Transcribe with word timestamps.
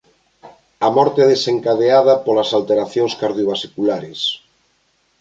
A 0.87 0.89
morte 0.97 1.19
é 1.21 1.27
desencadeada 1.35 2.13
polas 2.25 2.49
alteracións 2.59 3.13
cardiovasculares. 3.21 4.19